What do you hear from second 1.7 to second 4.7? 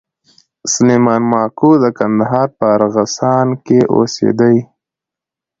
د کندهار په ارغسان کښي اوسېدئ.